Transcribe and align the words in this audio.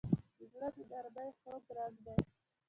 زړه 0.51 0.67
د 0.75 0.77
نرمۍ 0.91 1.29
خوږ 1.39 1.63
رنګ 1.77 1.95
دی. 2.05 2.17